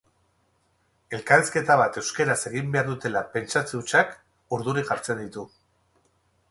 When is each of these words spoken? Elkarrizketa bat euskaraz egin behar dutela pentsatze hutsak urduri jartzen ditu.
Elkarrizketa 1.17 1.75
bat 1.81 1.99
euskaraz 2.01 2.39
egin 2.51 2.73
behar 2.77 2.89
dutela 2.91 3.23
pentsatze 3.37 3.77
hutsak 3.83 4.19
urduri 4.59 4.89
jartzen 4.91 5.25
ditu. 5.27 5.47